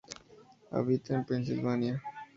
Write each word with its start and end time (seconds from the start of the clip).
Habita 0.71 1.13
en 1.13 1.23
Pennsylvania. 1.25 2.01